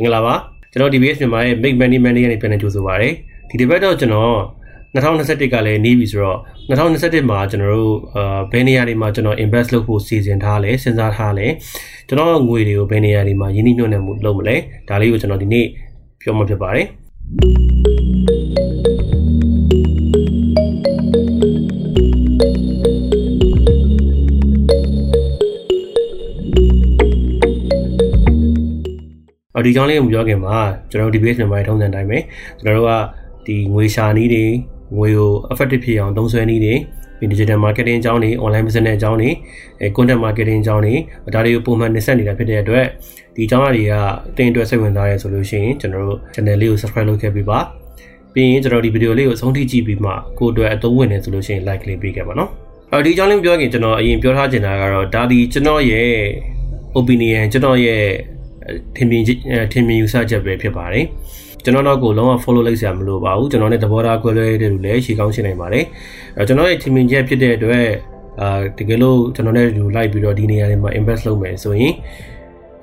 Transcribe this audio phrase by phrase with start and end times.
[0.00, 0.34] မင်္ဂလာပါ
[0.72, 3.08] ကျွန်တော် DBS မြန်မာရဲ့ Make Money Money ကနေပြန်လည်ကြိုဆိုပါရစေ
[3.48, 4.34] ဒီတစ်ပတ်တော့ကျွန်တော်
[4.94, 11.46] 2021ကလည်းနေပြီဆိုတော့2021မှာကျွန်တော်တို့အာဘယ်နေရာတွေမှာကျွန်တော် invest လုပ်ဖို့စီစဉ်ထားလဲစဉ်းစားထားလဲ
[12.08, 14.56] ကျွန်တော်ငွေတွေကိုဘယ်နေရာတွေမှာယင်းနှိမ့်ညွှန်နေမှုလုပ်မလဲ
[14.88, 15.66] ဒါလေးကိုကျွန်တော်ဒီနေ့
[16.20, 16.86] ပြောမှဖြစ်ပါတယ်
[29.66, 30.56] ဒီကြောင်းလေးကိုပြောခင်မှာ
[30.90, 32.18] ကျွန်တော်ဒီ base မြန်မာထုံးစံတိုင်းပဲ
[32.60, 32.92] ကျွန်တော်တို့က
[33.46, 34.44] ဒီငွေရှာနည်းတွေ
[34.96, 36.74] ငွေကို effective ဖြစ်အောင်သုံးစွဲနည်းတွေ
[37.32, 39.30] digital marketing အကြောင်းတွေ online business အကြောင်းတွေ
[39.80, 40.94] အဲ content marketing အကြောင်းတွေ
[41.34, 42.86] ဒါတွေကိုပုံမှန်နှဆက်နေတာဖြစ်တဲ့အတွက်
[43.36, 43.92] ဒီအကြောင်းအရာတွေက
[44.36, 47.58] တင်အတွက်စိတ်ဝင်စားရဆိုလို့ရှိရင်ကျွန်တော်တို့ channel လေးကို subscribe လုပ်ခဲ့ပေးပါ
[48.32, 52.50] ပြီးရင်ကျွန်တော်ဒီဗီဒီယိုလေးကိုအဆုံးထိကြည့်ပြီးမှကိုယ့်အတွက်အသုံးဝင်နေဆိုလို့ရှိရင် like လေးပေးခဲ့ပါနော်
[52.92, 56.12] အော်ဒီအကြောင်းလေးပြောခင်ကျွန်တော်အရင်ပြောထားချင်တာကတော့ဒါဒီကျွန်တော်ရဲ့
[56.98, 58.04] opinion ကျွန်တော်ရဲ့
[58.96, 59.22] ထင်မြင်
[59.72, 61.04] ထင်မြင်ယူဆချက်ပဲဖြစ်ပါတယ်
[61.64, 65.84] ကျွန်တော်တော့ကိုလုံးဝ follow လိုက်စရာမလိုပါဘူးကျွန်တော်နဲ့သဘောထားကွဲလွဲတဲ့လူလည်းရှေ့ကောင်းရှင်းနိုင်ပါတယ်
[66.36, 67.86] အဲကျွန်တော်ရဲ့ထင်မြင်ချက်ဖြစ်တဲ့အတွက်
[68.40, 71.94] အာတကယ်လို့ကျွန်တော်နဲ့လူလိုက်ပြီးတော့ဒီနေရာတွေမှာ invest လုပ်မယ်ဆိုရင်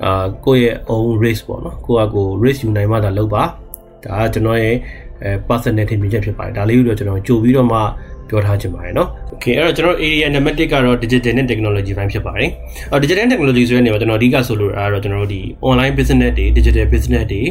[0.04, 4.76] အာကိုယ့်ရဲ့ own risk ပေါ့နော်ကိုယ့်အကို risk ယူနိုင်မှသာလုပ်ပါဒါကကျွန်တော်ရဲ့
[5.24, 7.80] အဲ personal ထင်မြင်ချက်ဖြစ်ပါတယ်ဒါလေးကိုတော့ကျွန်တော်ကြိုပြီးတော့မှ
[8.29, 12.51] ပြောထားချင်ပါတယ်เนาะ Okay အဲ့တော့ကျွန်တော် area number 1ကတော့ digital နဲ့ technology ဘိုင်းဖြစ်ပါတယ်။
[12.91, 17.43] အော် digital technology ဆိုတဲ့နေရာမှာကျွန်တော်အဓိကဆိုလိုတာကတော့ကျွန်တော်တို့ဒီ online business တွေ digital business တွေ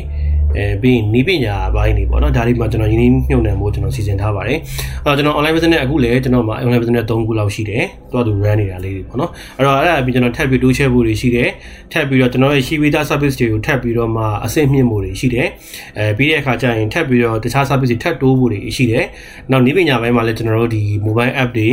[0.56, 4.58] အဲပြီးရင်နီးပညာဘိုင်းတွေပေါ့နော်ဒါလေးမှာကျွန်တော်ရင်းနှီးမြှုပ်နှံဖို့ကျွန်တော်စီစဉ်ထားပါတယ်။
[5.04, 7.82] အဲ့တော့ကျွန်တော် online business အခုလည်းကျွန်တော်မှာ online business 3ခုလောက်ရှိတယ်။
[8.12, 11.48] တွားသူ run နေတာလေးတွေပေါ့နော်။အဲ့တော့အဲ့ဒါပြီးကျွန်တော်ထပ်ပြီးတိုးချဲ့ဖို့တွေရှိတယ်။
[11.92, 15.46] ထပ်ပြီးတော့ကျွန်တော်ရဲ့ရှိပြီးသား service တွေကိုထပ်ပြီးတော့မှအဆင့်မြင့်ဖို့တွေရှိတယ်။
[15.98, 19.04] အဲပြီးတဲ့အခါကျရင်ထပ်ပြီးတော့တခြား service တွေထပ်တိုးဖို့တွေရှိတယ်။
[19.50, 21.68] နောက်နီးပညာဘိုင်းမှာလည်းကျွန်တော်တို့ဒီ mobile app တွေ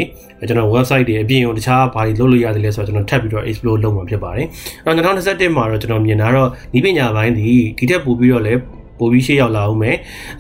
[0.48, 4.48] ကျွန်တော် website တွေအပြင်ကိုတခြားဘာတွေလုပ်လို့ရတယ်လဲဆိုတော့ကျွန်တော်ထပ်ပြီးတော့ explore လုပ်မှာဖြစ်ပါတယ်။
[4.86, 7.44] အဲ့တော့2021မှာတော့ကျွန်တော်မြင်တာတော့နီးပညာဘိုင်းဒီ
[7.78, 8.60] ဒီထက်ပိုပြီးတော့လည်း
[8.99, 9.97] ပိုပြီးရှေ့ရောက်လာအောင်မယ်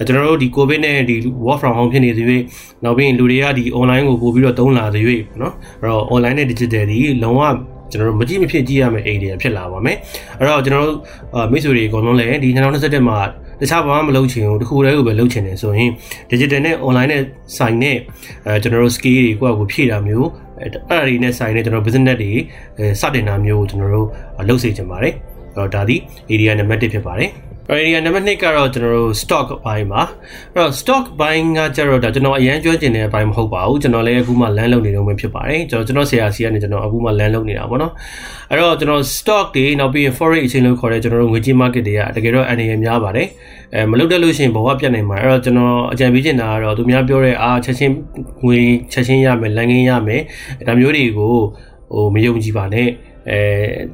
[0.07, 1.17] ကျွန်တော်တို့ဒီ covid နဲ့ဒီ
[1.47, 2.27] work from home ဖြစ်နေသေး၍
[2.85, 5.05] နောက်ပြီးလူတွေကဒီ online ကိုပို့ပြီးတော့သုံးလာသေး၍
[5.39, 7.43] เนาะအဲ့တော့ online နဲ့ digital ဒီလုံးဝ
[7.93, 9.97] ကျွန်တော်တို့မကြည့်မဖြစ်ကြည့်ရမယ့် idea ဖြစ်လာပါမယ်
[10.39, 10.97] အဲ့တော့ကျွန်တော်တို့
[11.53, 13.19] မိတ်ဆွေတွေအကုန်လုံးလည်းဒီ2021မှာ
[13.61, 15.91] တခြားဘာမှမလုပ်ချင်ဘူးတခုတည်းကိုပဲလုပ်ချင်တယ်ဆိုရင်
[16.31, 17.23] digital နဲ့ online နဲ့
[17.57, 17.97] ဆိုင်နဲ့
[18.47, 20.29] အဲကျွန်တော်တို့ skill တွေကိုယ့်အကိုဖြည့်တာမျိုး
[20.61, 22.31] အဲ့ဒါတွေနဲ့ဆိုင်နဲ့ကျွန်တော် business တွေ
[23.01, 24.07] စတင်တာမျိုးကိုကျွန်တော်တို့
[24.49, 25.15] လုပ်စေချင်ပါတယ်
[25.57, 25.97] အဲ့တော့ဒါဒီ
[26.31, 27.31] area number 1ဖြစ်ပါတယ်
[27.74, 30.02] area number 2ကတော့ကျွန်တော်တို့ stock ဘိုင်းပါ
[30.54, 37.94] အဲ့တော့ stock ဘိုင်းကကျတော့ဒါကျွန်တော်အရန်ကျွမ်းကျင်တဲ့ဘိုင်းမဟုတ်ပါဘူးကျွန်တော်လည်းအခုမှ land လုပ်နေတော့မှဖြစ်ပါတယ်ကျွန်တော်ကျွန်တော်ဆရာစီကနေကျွန်တော်အခုမှ land လုပ်နေတာပေါ့နော်
[38.52, 43.28] အဲ့တော့ကျွန်တော် stock တွေနောက်ပြီးရင် forex exchange လို့ခေါ်တဲ့ကျွန်တော်တို့ငွေကြေး market တွေကတကယ်တော့အနေနဲ့များပါတယ်
[43.74, 47.94] အဲမလုပ်တတ်လို့ရှိရင်ဘဝပြတ်နိုင်မှာအဲ့တော့ကျွန်တော်အကြံပေးချင်တာကတော့သူများပြောတဲ့အာချက်ချင်း
[48.44, 48.58] ငွေ
[48.92, 50.22] ချက်ချင်းရမယ်လန်ကင်းရမယ်
[50.68, 51.34] ဒါမျိုးတွေကို
[51.94, 52.90] ဟိုမယုံကြည်ပါနဲ့
[53.30, 53.42] အဲ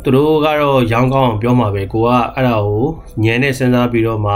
[0.03, 2.85] သူတို့ကတော့ရောင်းကောင်းအောင်ပြောမှာပဲကိုကအဲ့ဒါကို
[3.23, 4.33] ညံနဲ့စဉ်းစားပြီးတော့မှ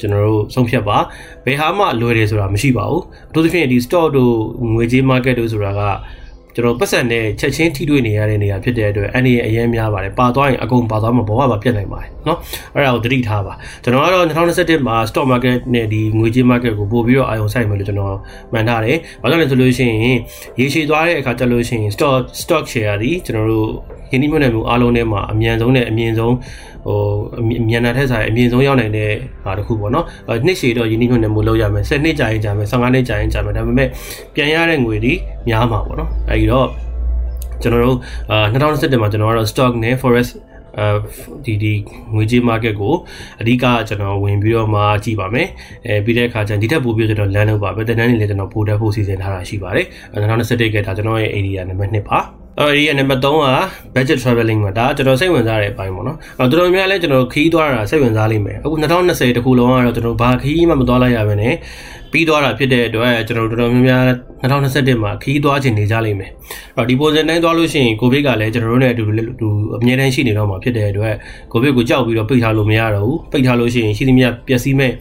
[0.00, 0.98] ကျွန်တော်တို့ဆုံးဖြတ်ပါ
[1.44, 4.34] ဘယ်ဟာမှလွယ်တယ်ဆိုတာမရှိပါဘူးအထူးသဖြင့်ဒီ stock တို့
[4.72, 5.82] ငွေကြေး market တို့ဆိုတာက
[6.55, 12.37] ကျွန်တော်ပတ်စံနဲ့ချက်ချင်းထိတွေ့နေရတဲ့နေရာဖြစ်တဲ့အတွက်အနေနဲ့အရင်များပါတယ်ပါသွားရင်အကုန်ပါသွားမှာဘောကပါပြတ်နိုင်ပါတယ်เนาะ
[12.75, 18.15] အဲ့ဒါကိုသတိထားပါကျွန်တော်ကတော့2021မှာ stock market နဲ့ဒီငွေကြေး market ကိုပို့ပြီးတော့အာရုံစိုက်မယ်လို့ကျွန်တော်
[18.53, 20.17] မှန်ထားတယ်ဘာလို့လဲဆိုလို့ရှိရင်
[20.59, 23.67] ရေရှည်သွားတဲ့အခါကျလို့ရှိရင် stock stock share ဒီကျွန်တော်တို့
[24.11, 26.33] ရင်းနှီးမြှုပ်နှံမှုအားလုံးထဲမှာအမြန်ဆုံးနဲ့အမြင့်ဆုံး
[26.86, 27.00] ဟို
[27.68, 29.10] မြန်နာထက်ဆိုင်အမြင့်ဆုံးရောက်နိုင်တဲ့
[29.44, 30.06] ဟာတစ်ခုပေါ့နော်
[30.46, 33.88] နှစ်ရှည်တော့ရင်းနှီးမြှုပ်နှံမှုလုပ်ရမယ်10နှစ်ကြာရင်ကြာမယ်15နှစ်ကြာရင်ကြာမယ်ဒါပေမဲ့
[34.34, 35.14] ပြန်ရတဲ့ငွေတွေ
[35.48, 36.68] များမှာပေါ့နော်အဲဒီတော့
[37.62, 37.98] ကျွန်တော်တို့
[38.30, 40.26] အာ2017မှာကျွန်တော်ကတော့ stock နဲ့ forex
[40.78, 40.86] အဲ
[41.44, 41.72] ဒီဒီ
[42.14, 42.94] ငွေကြေး market ကို
[43.40, 45.48] အဓိကကျွန်တော်ဝင်ပြီးတော့မှကြည့်ပါမယ်
[45.86, 53.46] အဲပြီးတဲ့အခါကျရင်ဒီထက်ပိုပြီးကျွန်တော် land လုပ်ပါပဲတန်းတန်းနေလည်းကျွန်တော်ပို့တက်ဖို့စီစဉ်ထားတာရှိပါတယ်2021ကဒါကျွန်တော်ရဲ့ area နံပါတ်1ပါ အဲ့ဒီနံပါတ်3က
[53.94, 61.54] budget traveling မှာဒါကျွန်တော်စိတ်ဝင်စားတဲ့အပိုင်းပေါ့နော်အဲ့တော့တော်တော်များများလဲကျွန်တော်ခီးသွားတာစိတ်ဝင်စားလိမ့်မယ်အခု2020တခုလုံးကတော့ကျွန်တော်ဘာခီးမှမသွားလိုက်ရဘဲနဲ့
[62.12, 64.00] ပြီးသွားတာဖြစ်တဲ့အတွက်ကျွန်တော်တော်တော်များများ
[64.40, 66.30] 2021မှာခီးသွားခြင်းနေကြလိမ့်မယ်
[66.76, 69.04] အဲ့တော့ဒီ position တိုင်းသွားလို့ရှိရင်ကိုဗစ်ကလည်းကျွန်တော်တို့နဲ့အတူ
[69.40, 71.14] တူအမြဲတမ်းရှိနေတော့မှာဖြစ်တဲ့အတွက်
[71.52, 74.92] ကိုဗစ်ကိုကြောက်ပြီးတော့ပိတ်ထားလို့မရတော့ဘူးပိတ်ထားလို့ရှိရင်ရှိသမျှပျက်စီးမဲ့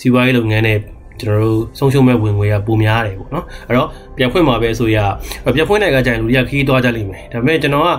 [0.00, 0.78] စီးပွားရေးလုပ်ငန်းနဲ့
[1.20, 4.98] ကျွန်တော်တို့ဆုံးရှုံးမဲ့ဝင်ငွေကပိုများတယ်ပေါ့နော်အဲ့တော့ပြန်ဖွင့်မှာပဲဆိုရ
[5.54, 7.90] ပြန်ဖွင့်တဲ့အခါကျရင်လူတွေကခီးသွားကြလိမ့်မယ်ဒါပေမဲ့ကျွန်တော်က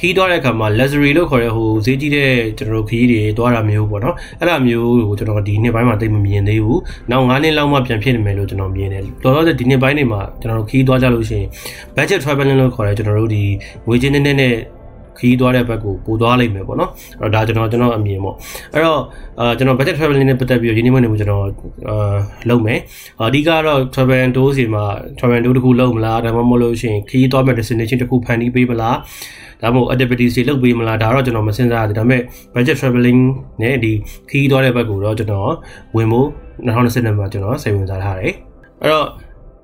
[0.00, 6.80] ခီးသွားတဲ့အခါမှာ luxury လို့ခေါ်တဲ့ဟိုဈေးကြီးတဲ့ကျွန်တော်တို့ခီးတွေသွားတာမျိုးပေါ့နော်အဲ့ဒါမျိုးကိုကျွန်တော်ဒီနှစ်ပိုင်းမှာသိမမြင်သေးဘူး
[7.10, 11.48] နောက်9နှစ်လောက်မှပြန်ဖြစ်နေမယ်လို့ကျွန်တော်မြင်တယ်တော်တော်ဒီနှစ်ပိုင်းတွေမှာကျွန်တော်တို့ခီးသွားကြလို့ရှိရင်
[11.96, 13.44] budget traveling လို့ခေါ်တဲ့ကျွန်တော်တို့ဒီ
[13.86, 14.54] ငွေချင်းနဲ့နဲ့
[15.18, 16.90] ခရီးသွားတဲ့ဘက်ကိုပိုသွားလိမ့်မယ်ပေါ့နော်
[17.20, 18.34] အဲ့တော့ဒါကျွန်တော်ကျွန်တော်အမြင်ပေါ့
[18.74, 19.00] အဲ့တော့
[19.40, 21.42] အာကျွန်တော် budget traveling နဲ့ပတ်သက်ပြီးတော့ရင်းနှီးမြှုပ်နှံမှုကျွန်တော်
[21.88, 22.16] အာ
[22.48, 22.78] လုပ်မယ်
[23.20, 24.84] အဓိကတော့ travel and tour စီမှာ
[25.18, 28.96] travel and tour တခုလုပ်မလားဒါမှမဟုတ်လို့ရှိရင်ခရီးသွားမဲ့ destination တခုဖန်တီးပေးမလား
[29.62, 32.22] ဒါမှမဟုတ် activities တွေလုပ်ပေးမလားဒါတော့ကျွန်တော်မစဉ်းစားဘူးဒါပေမဲ့
[32.54, 33.20] budget traveling
[33.62, 33.92] နဲ့ဒီ
[34.30, 35.50] ခရီးသွားတဲ့ဘက်ကိုတော့ကျွန်တော်
[35.96, 36.28] ဝင်ဖို့
[36.66, 38.34] 2020မှာကျွန်တော်စိတ်ဝင်စားထားတယ်
[38.82, 39.06] အဲ့တော့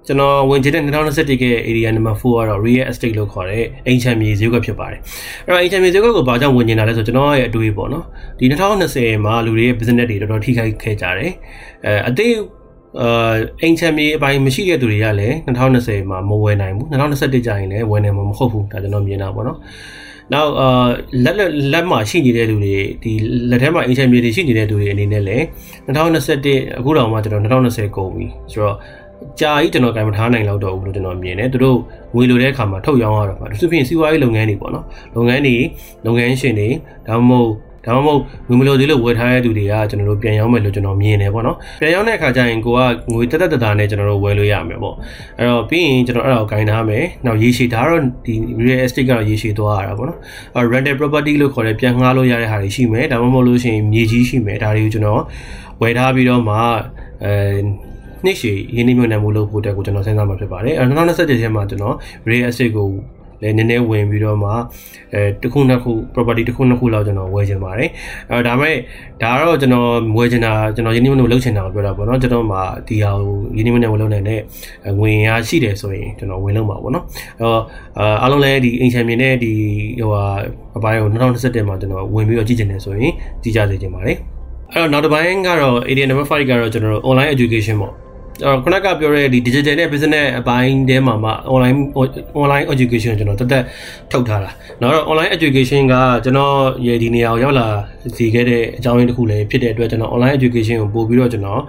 [0.06, 5.00] ကျွန်တော်ဝင်ချင်တဲ့2021ရဲ့ area number 4ကတော့ real estate လို့ခေါ်တဲ့အိမ်ချမ်းမြေဈေးကွက်ဖြစ်ပါတယ်။
[5.46, 8.04] အဲ့တော့အိမ်ချမ်းမြေဈေးကွက်ကိုဘာကြောင့်ဝင်ချင်တာလဲဆိုတော့ကျွန်တော်ရဲ့အတွေးပေါ့နော်။
[8.38, 11.32] ဒီ2020မှာလူတွေရဲ့ business တွေတော်တော်ထိခိုက်ခဲ့ကြတယ်။
[11.86, 12.34] အဲအသေး
[13.00, 19.58] အာအိမ်ချမ်းမြေအပိုင်းမရှိတဲ့သူတွေကလည်း2020မှာမဝယ်နိုင်ဘူး2021ကျရင်လည်းဝယ်နိုင်မှာမဟုတ်ဘူးဒါကျွန်တော်မြင်တာပေါ့နော်။
[20.32, 20.88] နောက်အာ
[21.24, 21.36] လက်
[21.72, 23.12] လက်မှာရှိနေတဲ့လူတွေဒီ
[23.50, 25.44] လက်ထဲမှာအင်ချန်မြေတွေရှိနေတဲ့လူတွေအနေနဲ့လည်း
[25.86, 28.76] 2021အခုတောင်မှကျွန်တော်2020ကုန်ပြီဆိုတော့
[29.40, 31.78] ကြာကြီးကျွန်တော်ကင်မထားနိုင်တော့ဘူးလို့ကျွန်တော်မြင်တယ်သူတို့
[32.14, 34.84] ငွေလိုတဲ့အခါမှာထုတ်ရောင်းရတော့မှာသူဖြင့်စီးပွားရေးလုပ်ငန်းတွေပေါ့နော်
[35.16, 35.56] လုပ်ငန်းတွေ
[36.06, 36.68] လုပ်ငန်းရှင်တွေ
[37.08, 42.80] ဒါမှမဟုတ်ဒါမှမဟုတ်ငွေမလိုသေးလို့ဝယ်ထားတဲ့သူတွေကကျွန်တော်တို့ပြန်ရောင်းမယ်လို့ကျွန်တော်မြင်တယ်ပေါ့နော်ပြန်ရောင်းတဲ့အခါကျရင်ကိုက
[43.12, 44.94] ငွေတက်တက်တတာနဲ့ကျွန်တော်တို့ဝယ်လို့ရမယ်ပေါ့
[45.38, 48.34] အဲ့တော့ပြီးရင်ကျွန်တော်အဲ့ဒါကိုဂိုင်းထားမယ်နောက်ရေရှည်ဒါတော့ဒီ
[48.64, 50.18] real estate ကတော့ရေရှည်သွားရတာပေါ့နော်
[50.56, 55.22] အဲ့ rental property လို့ခေါ်တဲ့ပြန်ငှားလို့ရတဲ့ဟာတွေရှိမယ်ဒါမှမဟုတ်လို့ရှိရင်မြေကြီးရှိမယ်ဒါတွေကိုကျွန်တော်
[55.80, 56.56] ဝယ်ထားပြီးတော့မှ
[57.24, 57.32] အဲ
[58.24, 61.94] နှစ်ရှည်ရင်းနှီးမြှုပ်နှံမှုလုပ်ဖို့အတွက်ကိုကျွန်တော်စဉ်းစားမှာဖြစ်ပါတယ်အဲ2027ထဲမှာကျွန်တော်
[62.28, 62.88] real estate ကို
[63.42, 64.50] လည်းနည်းနည်းဝင်ပြီးတော့မှ
[65.14, 67.90] အဲတစ်ခုနှစ်ခု property တစ်ခုနှစ်ခုလောက်ကျွန်တော်ဝယ်ချင်ပါတယ်
[68.30, 68.74] အဲဒါမဲ့
[69.22, 72.58] ဒါကတော့ကျွန်တော်ဝယ်ချင်တာကျွန်တော်ယင်းနှိမ့်နှုတ်လုပ်ချင်တာကိုပြောတာပေါ့နော်ကျွန်တော်မှ
[72.88, 74.40] ဒီဟာကိုယင်းနှိမ့်နှုတ်လုပ်နိုင်တဲ့
[74.98, 77.04] ငွေရရှိတယ်ဆိုရင်ကျွန်တော်ဝင်လုပ်မှာပေါ့နော်
[77.38, 77.62] အဲတော့
[78.22, 79.52] အားလုံးလည်းဒီအင်ချန်မြင်တဲ့ဒီ
[80.00, 80.24] ဟိုဟာ
[80.76, 84.16] အပိုင်းကို2021မှာကျွန်တော်ဝင်ပြီးတော့ကြည့်ချင်တယ်ဆိုရင်ကြည့်ကြစေချင်ပါတယ်
[84.72, 87.94] အဲ့တော့နောက်တစ်ပိုင်းကတော့ area number 5ကတော့ကျွန်တော်တို့ online education ပေါ့
[88.40, 91.76] ကျွန်တော်ခုနကပြောတဲ့ဒီ digital နဲ့ business အပိုင်းထဲမှာမှ online
[92.40, 93.64] online education ကျွန်တော်တက်တက်
[94.12, 94.50] ထုတ်ထားတာ။
[94.80, 95.94] နောက်တော့ online education က
[96.24, 96.56] ကျွန်တော်
[96.86, 97.66] ရဲ့ဒီနေရာကိုရောက်လာ
[98.16, 101.60] စီခဲ့တဲ့အကြောင်းရင်းတစ်ခုလည်းဖြစ်တဲ့အတွက်ကျွန်တော် online education ကိုပို့ပြီးတော့ကျွန်တော်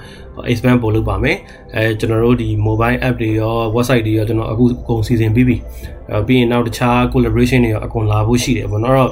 [0.52, 1.38] expand ပို့လုပ်ပါမယ်။
[1.76, 5.58] အဲကျွန်တော်တို့ဒီ mobile app တွေရော website တွေရောကျွန်တော်အခုအကုန်စီစဉ်ပြီးပြီ။
[6.12, 9.12] အဲပြီးရင်နောက်တခြား collaboration တွေရောအကုန်လာဖို့ရှိတယ်ပေါ့နော်။တော့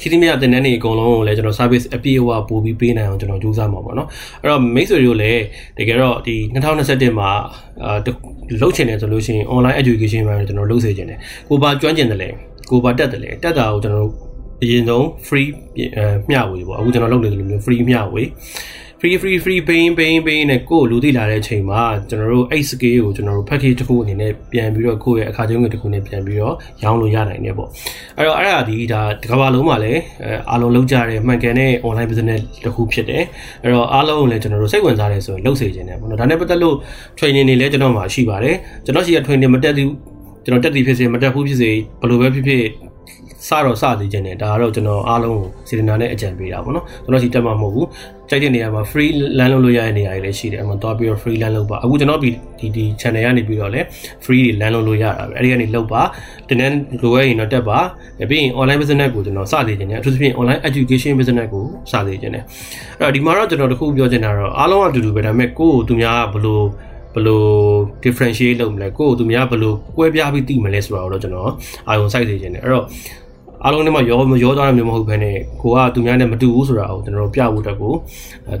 [0.00, 4.08] ရှိသမျှတင်တဲ့နေအကုန်လုံးကိုလည်းကျွန်တော် service အပြည့်အဝပို့ပြီးပေးနိုင်အောင်ကျွန်တော်ကြိုးစားမှာပေါ့နော်
[4.42, 5.42] အဲ့တော့မိတ်ဆွေတို့လည်း
[5.78, 7.30] တကယ်တော့ဒီ2021မှာ
[7.84, 7.98] အာ
[8.62, 11.18] လုပ်ချင်တယ်ဆိုလို့ရှိရင် online education မှာကျွန်တော်လုပ်စေချင်တယ်
[11.48, 12.28] ကိုပါကျွမ်းကျင်တယ်လေ
[12.70, 14.12] ကိုပါတက်တယ်လေတက်တာကိုကျွန်တော်တို့
[14.62, 15.48] အရင်ဆုံး free
[16.30, 18.22] မျှဝေပေါ့အခုကျွန်တော်လုပ်နေတယ်လို့မျိုး free မျှဝေ
[19.00, 27.68] free free free paying paying paying နဲ့ကိုယ်လူသိလာတဲ့အချိန်မှာကျွန်တော်တို့အဲ့ scale ကိုကျွန်တော်တို့ package တစ်ခုအနေနဲ့ပြန်ပြီးတော့ကိုယ့်ရဲ့အခါကျုံးငွေတစ်ခုနဲ့ပြန်ပြီးတော့ရောင်းလို့ရနိုင်တယ်ပေါ့
[28.16, 30.00] အဲ့တော့အဲ့ဒါဒီဒါတစ်ကမ္ဘာလုံးမှာလည်း
[30.50, 33.22] အားလုံးလုံးကြတဲ့မှန်ကန်တဲ့ online business တစ်ခုဖြစ်တယ်
[33.62, 36.76] အဲ့တော့အားလုံးကိုလည်းကျွန်တော်တို့စိတ်ဝင်စားတယ်ဆိုရင်လုပ်စေချင်တယ်ပေါ့နော်ဒါနဲ့ပတ်သက်လို့
[37.18, 39.90] training တွေလည်းကျွန်တော်မှာရှိပါတယ်ကျွန်တော်ရှိရ training မတက်ဘူး
[40.44, 41.70] ကျွန်တော်တက်သည်ဖြစ်စေမတက်ဘူးဖြစ်စေ
[42.00, 42.64] ဘယ်လိုပဲဖြစ်ဖြစ်
[43.48, 47.88] စတော့စသေးခြင်းနဲ့ဒါကတော့ကျွန်တော်အားလုံးကိုစေတနာနဲ့အကြံပေးတာပေါ့နော်ကျွန်တော်စီတက်မှာမဟုတ်ဘူး
[48.30, 53.86] ကြိုက်တဲ့နေရာမှာ free land လုပ်လို့ရတဲ့နေရာတွေလည်းရှိတယ်အမှသွားပြီးတော့ free land လုပ်ပါအခုကျွန်တော်ဒီဒီဒီ channel ကနေပြီးတော့လည်း
[54.24, 56.02] free တွေ land လုပ်လို့ရတာပဲအဲ့ဒီကနေလုပ်ပါ
[56.48, 56.70] တင်းနဲ့
[57.02, 57.78] လိုရရင်တော့တက်ပါ
[58.30, 62.42] ပြီးရင် online business ကိုကျွန်တော်စသေးခြင်းနဲ့အထူးသဖြင့် online education business ကိုစသေးခြင်းနဲ့
[63.00, 66.60] အဲ့တော့ဒီမှာတော့ကျွန်တော်တခုပြောချင်တာတော့အားလုံးအတူတူပဲဒါပေမဲ့ကိုယ့်ကိုသူများဘယ်လို
[67.14, 67.42] ဘယ်လို
[68.02, 71.50] differentiate လုပ်မလဲကိုယ်သူများဘယ်လိုကွဲပြားပြီးသိမလဲဆိုတာတော့ကျွန်တော်
[71.88, 72.84] အာရုံစိုက်နေခြင်းတယ်အဲ့တော့
[73.66, 77.92] အားလုံးထဲမှာရောရောသွားတယ်မျိုးမဟုတ်ဘဲနဲ့ကိုကသူများနဲ့မတူဘူးဆိုတာကိုကျွန်တော်ပြဖို့တက်ကို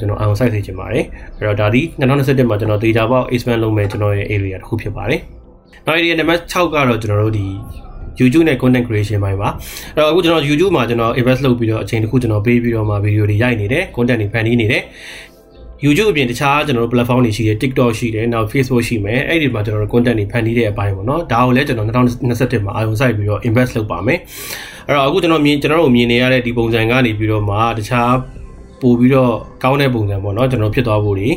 [0.00, 1.04] ျွန်တော်အာရုံစိုက်စေချင်ပါတယ်
[1.38, 5.20] အဲ့တော့ဒါဒီ2021မှာကျွန်တော် data ပေါက် expand လုပ်မယ်ကျွန်တော်ရဲ့ area တစ်ခုဖြစ်ပါတယ်
[5.86, 7.46] နောက် area နံပါတ်6ကတော့ကျွန်တော်တို့ဒီ
[8.20, 9.48] YouTube နဲ့ content creation ပိုင်းပါ
[9.94, 14.82] အဲ့တော့အခုကျွန်တော် YouTube မှာကျွန်တော် invest လုပ်ပြီးတော့အချိန်တစ်ခုကျွန်တော်ပေးပြီးတော့မှ video တွေရိုက်နေတယ် content တွေဖန်တီးနေတယ်
[15.84, 24.18] YouTube အပြင်တခြားကျွန်တော်တို့ platform တွေရှိတယ် TikTok ရှိတယ်နောက် Facebook ရှိမယ်အဲ့ဒီမှာကျွန်တော်တို့ content တွေဖန်တီးတဲ့အပိုင်းပေါ့နော်ဒါကိုလည်းကျွန်တော်2021မှာအာရုံစိုက်ပြီးတော့ invest လုပ်ပါမယ်
[24.86, 28.12] အဲ့တော့အခုကျွန်တော်မြင်ကျွန်တော်တို့မြင်နေရတဲ့ဒီပုံစံကနေပြီးတော့မှတခြား
[28.82, 31.28] ပို့ပြီးတော့ကောင်းတဲ့ပုံစံပေါ့နော်ကျွန်တော်ဖြစ်သွားဖို့တွေ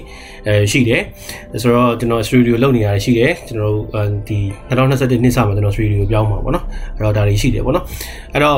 [0.48, 1.02] အဲရှိတယ်
[1.62, 3.74] ဆိုတော့ကျွန်တော် studio လုပ်နေရရှိတယ်ကျွန်တော်
[4.30, 7.86] ဒီ2021နှစ်စမှာကျွန်တော် studio ပြောင်းမှာပေါ့နော်အဲ့တော့ဒါတွေရှိတယ်ပေါ့နော်
[8.34, 8.58] အဲ့တော့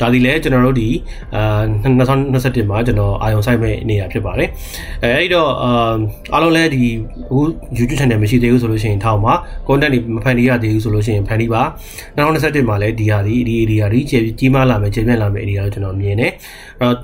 [0.00, 0.88] ဒါဒီလဲကျွန်တော်တို့ဒီ
[1.36, 4.48] အာ2021မှာကျွန်တော်အာယုံဆိုင်မဲ့နေရဖြစ်ပါတယ်
[5.02, 5.94] အဲအဲ့တော့အာ
[6.32, 6.82] အားလုံးလဲဒီ
[7.28, 7.40] အခု
[7.76, 9.34] YouTube channel မရှိသေးဘူးဆိုလို့ရှိရင်ထောက်ပါ
[9.66, 11.62] content တွေမဖန်တီးရသေးဘူးဆိုလို့ရှိရင်ဖန်တီးပါ
[12.16, 16.32] 2021မှာလဲဒီဟာဒီဒီ area ဒီကြီးမားလာမယ်ခြေပြန့်လာမယ် area ကိုကျွန်တော်မြင်တယ်
[16.80, 16.96] အဲ့တော့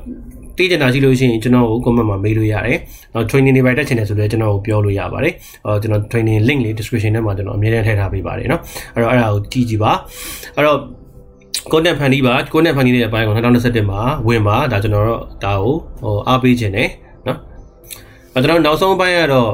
[0.59, 2.79] သိချင်တာရှိလို့ရှိရင်ကျွန်တော်ကို comment မှာမေးလို့ရတယ်။
[3.15, 5.33] နောက် training တွေပဲတက်ချင်တယ်ဆိုတော့ကျွန်တော်ကိုပြောလို့ရပါတယ်။
[5.67, 8.61] အော်ကျွန်တော် training link လေး description ထဲမှာကျွန်တော်အမြဲတမ်းထည့်ထားပေးပါတယ်နော်။
[8.95, 9.93] အဲ့တော့အဲ့ဒါကိုကြည့်ကြည့်ပါ။
[10.57, 10.79] အဲ့တော့
[11.73, 16.89] content ဖန်တီးပါ content ဖန်တီးတဲ့အပိုင်းကို2021မှာဝင်ပါဒါကျွန်တော်တို့ဒါကိုဟိုအားပေးခြင်းတယ်
[17.27, 17.39] နော်
[18.35, 19.53] အဲကျွန်တော်နောက်ဆုံးပိုင်းကတော့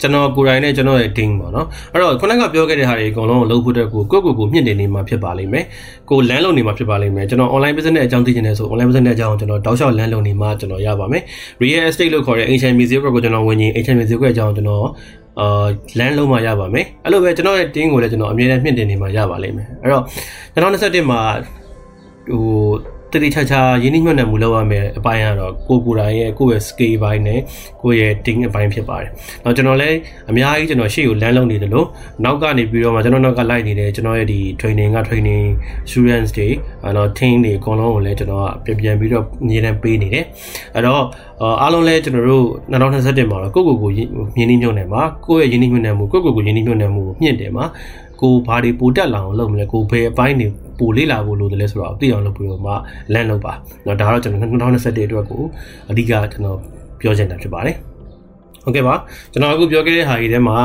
[0.00, 5.64] ကျွန်တော်ကိုယ်တိုင်နဲ့ကျွန်တော်ရဲ့ team ပေါ့နော်အဲ့တော့ခုနကပြောခဲ့တဲ့ဟာတွေအကုန်လုံးကိုလုပ်ဖို့အတွက်ကိုကိုကိုကိုမြင့်တင်နေမှာဖြစ်ပါလိမ့်မယ်
[6.10, 11.22] ကိုလမ်းလုံနေမှာဖြစ်ပါလိမ့်မယ်ကျွန်တော် online business အကြောင်းသိချင်တယ်ဆို online business အကြောင်းကျွန်တော်တောက်လျှောက်လမ်းလုံနေမှာကျွန်တော်ရပါမယ်
[11.62, 14.84] real estate လို့ခေါ်တဲ့ ancient museum ကိုကျွန်တော်ဝင်ရင် ancient museum အကြောင်းကျွန်တော်
[15.40, 15.66] အာ
[15.98, 20.04] လမ်းလုံးမှာရပါမယ်အဲ့လိုပဲကျွန်တော်ရဲ့ team ကိုလည်းကျွန်တော်အမြဲတမ်းမြင့်တင်နေမှာရပါလိမ့်မယ်အဲ့တော့
[20.54, 21.20] 2021မှာ
[22.30, 22.44] ဟို
[23.12, 27.40] တတိချာချာရင်းနှီးမြှုပ်နှံမှုလုပ်ရမယ်အပိုင်းကတော့ကိုကိုယ်တိုင်ရဲ့ကိုယ့်ရဲ့ scale ဘိုင်းနဲ့
[27.82, 29.08] ကိုယ့်ရဲ့ team အပိုင်းဖြစ်ပါတယ်။
[29.44, 29.96] နောက်ကျွန်တော်လည်း
[30.30, 31.86] အများကြီးကျွန်တော်ရှေ့ကိုလမ်းလုံးနေတယ်လို့
[32.24, 35.46] နောက်ကနေပြီးတော့မှကျွန်တော်နောက်ကလိုက်နေတယ်ကျွန်တော်ရဲ့ဒီ training က training
[35.90, 36.48] students တွေ
[36.84, 40.24] အဲတော့ team တွေအကုန်လုံးကိုလည်းကျွန်တော်ကပြန်ပြန်ပြီးတော့အမြဲတမ်းပေးနေတယ်။
[40.74, 41.02] အဲ့တော့
[41.62, 44.00] အားလုံးလည်းကျွန်တော်တို့2021မှာတော့ကိုယ့်ကိုယ်ကိုရ
[44.42, 47.64] င်းနှီးမြှုပ်နှံမှာကိုယ့်ရဲ့ရင်းနှီးမြှုပ်နှံမှုကိုယ့်ကိုယ်ကိုရင်းနှီးမြှုပ်နှံမှုကိုမြင့်တယ်မှာ
[48.20, 50.48] ကိုဘာတွေပိုတက်လာအောင်လုပ်မလဲကိုဘယ်အပိုင်းတွေ
[50.79, 52.73] ပိုလေးလာဖို့လိုတယ်လဲဆိုတော့သိအောင်လုပ်ပြီးတော့မှ
[53.13, 55.41] လန့်လုပ်ပါเนาะဒါကတော့ကျွန်တော်2021အတွက်ကို
[55.91, 56.57] အဓိကကျွန်တော်
[56.99, 57.75] ပြောချင်တာဖြစ်ပါတယ်
[58.63, 58.95] ဟုတ်ကဲ့ပါ
[59.31, 60.57] ကျွန်တော်အခုပြောခဲ့တဲ့ဟာကြီးထဲမှာ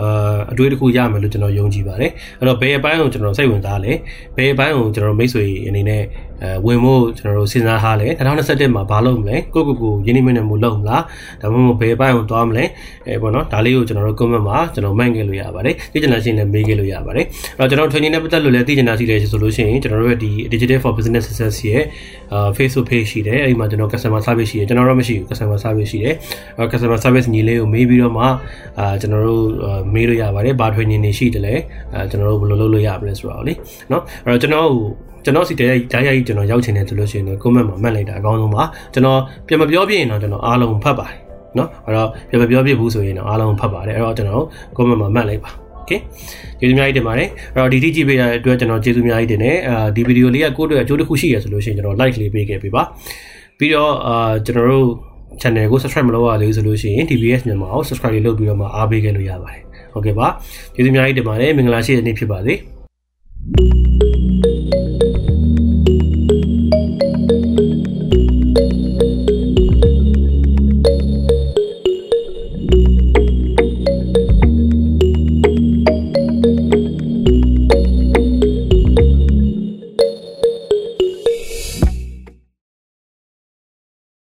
[0.00, 3.92] အာအတွေ့အကြုံရမယ်လို့ကျွန်တော်ယုံကြည်ပါတယ်အဲ့တော့ဘယ်အပိုင်းကိုကျွန်တော်စိတ်ဝင်စားလဲ
[4.36, 6.02] ဘယ်အပိုင်းကိုကျွန်တော်မိတ်ဆွေအနေနဲ့
[6.43, 11.03] အဲဝင်ဖို့ကျွန်တော်တို့စဉ်းစားထားလဲ2021မှာဘာလုပ်မလဲကိုကိုကိုရင်းနှီးမြှုပ်နှံမှုလုပ်မလား
[11.41, 12.63] ဒါမှမဟုတ်ဘယ်ဘက်ကိုသွားမလဲ
[13.07, 17.25] အဲပေါ့နော်ဒါလေးကိုကျွန်တော်တို့ comment မှာကျွန်တော်မှန်ခဲ့လို့ရပါတယ်သိချင်တာရှိရင်လည်းမေးခဲ့လို့ရပါတယ်
[17.57, 21.83] အဲ့တော့ကျွန်တော် training နဲ့ပတ်သက်လို့လည်းသိချင်တာရှိတယ်ဆိုလို့ရှိရင်ကျွန်တော်တို့ရဲ့ဒီ digital for business success ရဲ့
[22.33, 26.15] အာ Facebook page ရှိတယ်အဲ့ဒီမှာကျွန်တော် customer service ရှိတယ်ကျွန်တော်တော့မရှိဘူး customer service ရှိတယ်
[26.57, 28.23] အဲ့ customer service ညီလေးကိုမေးပြီးတော့မှ
[28.79, 29.43] အာကျွန်တော်တို့
[29.93, 31.55] မေးလို့ရပါတယ်ဘာ training တွေရှိတယ်လဲ
[31.93, 33.53] အာကျွန်တော်တို့ဘယ်လိုလုပ်လို့ရမလဲဆိုတော့လေ
[33.91, 34.69] နော်အဲ့တော့ကျွန်တော်
[35.23, 38.63] ကျွန်တော်စီတဲ့ဓာတ်ရိုက်ကျွန်တော်ရောက်ချင်တယ်ဆိုလို့ရှိရင် comment မှာမှတ်လိုက်တာအကောင်းဆုံးပါ
[38.93, 41.17] ကျွန်တော်ပြန်မပြောပြရင်တော့ကျွန်တော်အားလုံးဖတ်ပါတယ်
[41.57, 44.43] နော်အဲ့တော့ပြန်မပြောပြဘူးဆိုရင်တော့အားလုံးဖတ်ပါတယ်အဲ့တော့ကျွန်တော်
[44.77, 45.51] comment မှာမှတ်လိုက်ပါ
[45.89, 45.97] ကဲ
[46.59, 52.83] ကျေးဇူးများကြီးတင်ပါတယ်အဲ့တော့ဒီတိကြည့်ပေးရတဲ့အတွက်ကျွန်တော်ကျေးဇူးများကြီးတင်တယ်အာဒီဗီဒီယိုလေးကကိုယ့်အတွက်အကျိုးတစ်ခုရှိရဆိုလို့ရှိရင်ကျွန်တော် like လေးပေးခဲ့ပေးပါ
[53.57, 54.87] ပြီးတော့အာကျွန်တော်တို့
[55.41, 59.61] channel ကို subscribe မလုပ်ရသေးဆိုလို့ရှိရင် TBS မြန်မာကို subscribe လေးလုပ်ပြီးတော့မှအားပေးခဲ့လို့ရပါတယ်
[59.93, 60.27] ဟုတ်ကဲ့ပါ
[60.73, 62.53] ကျေးဇူးများကြီးတင်ပါတယ်မင်္ဂလာရှိတဲ့နေ့ဖြစ်ပါစေ
[63.53, 63.80] thank you